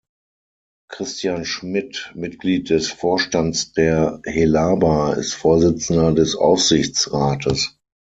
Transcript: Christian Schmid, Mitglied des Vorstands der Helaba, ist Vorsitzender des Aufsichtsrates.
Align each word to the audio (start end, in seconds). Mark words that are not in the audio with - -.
Christian 0.89 1.45
Schmid, 1.45 2.11
Mitglied 2.15 2.71
des 2.71 2.87
Vorstands 2.87 3.73
der 3.73 4.19
Helaba, 4.25 5.13
ist 5.13 5.33
Vorsitzender 5.35 6.11
des 6.11 6.35
Aufsichtsrates. 6.35 7.77